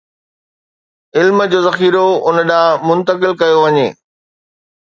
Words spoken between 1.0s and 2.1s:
علم جو ذخيرو